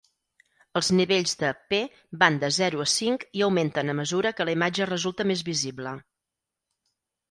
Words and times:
Els 0.79 0.87
nivells 0.99 1.33
de 1.41 1.51
p 1.73 1.81
van 2.25 2.41
de 2.45 2.51
zero 2.59 2.83
a 2.87 2.89
cinc 2.95 3.29
i 3.43 3.47
augmenten 3.51 3.97
a 3.97 3.99
mesura 4.03 4.35
que 4.41 4.51
la 4.53 4.59
imatge 4.61 4.93
resulta 4.95 5.31
més 5.35 5.49
visible. 5.55 5.99